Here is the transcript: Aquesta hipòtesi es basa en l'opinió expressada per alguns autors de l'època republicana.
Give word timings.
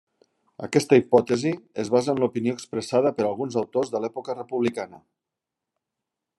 Aquesta 0.67 0.97
hipòtesi 0.99 1.51
es 1.83 1.91
basa 1.97 2.15
en 2.15 2.23
l'opinió 2.23 2.55
expressada 2.59 3.13
per 3.19 3.27
alguns 3.27 3.61
autors 3.63 3.95
de 3.97 4.05
l'època 4.05 4.39
republicana. 4.41 5.03